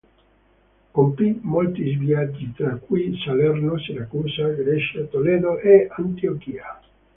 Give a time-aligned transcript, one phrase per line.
[0.89, 6.81] Compì molti viaggi, tra cui Salerno, Siracusa, Grecia, Toledo e Antiochia.